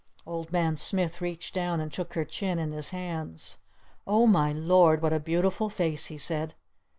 Old 0.25 0.51
Man 0.51 0.77
Smith 0.77 1.21
reached 1.21 1.53
down 1.53 1.79
and 1.79 1.93
took 1.93 2.15
her 2.15 2.25
chin 2.25 2.57
in 2.57 2.71
his 2.71 2.89
hands. 2.89 3.59
"Oh 4.07 4.25
my 4.25 4.49
Lord 4.51 4.99
what 4.99 5.13
a 5.13 5.19
beautiful 5.19 5.69
face!" 5.69 6.07
he 6.07 6.17
said. 6.17 6.55